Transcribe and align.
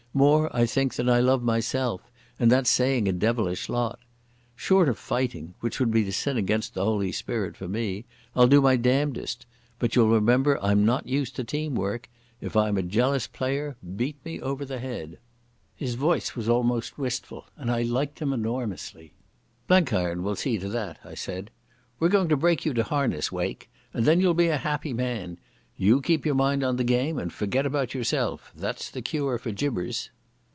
More, 0.13 0.53
I 0.53 0.65
think, 0.65 0.95
than 0.95 1.07
I 1.07 1.21
love 1.21 1.41
myself, 1.41 2.01
and 2.37 2.51
that's 2.51 2.69
saying 2.69 3.07
a 3.07 3.13
devilish 3.13 3.69
lot. 3.69 3.97
Short 4.57 4.89
of 4.89 4.97
fighting—which 4.99 5.79
would 5.79 5.89
be 5.89 6.03
the 6.03 6.11
sin 6.11 6.35
against 6.35 6.73
the 6.73 6.83
Holy 6.83 7.13
Spirit 7.13 7.55
for 7.55 7.69
me—I'll 7.69 8.49
do 8.49 8.59
my 8.59 8.75
damnedest. 8.75 9.45
But 9.79 9.95
you'll 9.95 10.09
remember 10.09 10.61
I'm 10.61 10.83
not 10.85 11.07
used 11.07 11.37
to 11.37 11.45
team 11.45 11.75
work. 11.75 12.09
If 12.41 12.57
I'm 12.57 12.75
a 12.75 12.83
jealous 12.83 13.25
player, 13.25 13.77
beat 13.95 14.17
me 14.25 14.41
over 14.41 14.65
the 14.65 14.79
head." 14.79 15.17
His 15.77 15.95
voice 15.95 16.35
was 16.35 16.49
almost 16.49 16.97
wistful, 16.97 17.45
and 17.55 17.71
I 17.71 17.83
liked 17.83 18.19
him 18.19 18.33
enormously. 18.33 19.13
"Blenkiron 19.69 20.23
will 20.23 20.35
see 20.35 20.57
to 20.57 20.67
that," 20.67 20.99
I 21.05 21.13
said. 21.13 21.51
"We're 22.01 22.09
going 22.09 22.27
to 22.27 22.35
break 22.35 22.65
you 22.65 22.73
to 22.73 22.83
harness, 22.83 23.31
Wake, 23.31 23.69
and 23.93 24.05
then 24.05 24.19
you'll 24.19 24.33
be 24.33 24.49
a 24.49 24.57
happy 24.57 24.91
man. 24.91 25.37
You 25.77 25.99
keep 25.99 26.27
your 26.27 26.35
mind 26.35 26.63
on 26.63 26.75
the 26.75 26.83
game 26.83 27.17
and 27.17 27.33
forget 27.33 27.65
about 27.65 27.95
yourself. 27.95 28.51
That's 28.55 28.91
the 28.91 29.01
cure 29.01 29.39
for 29.39 29.51
jibbers." 29.51 30.11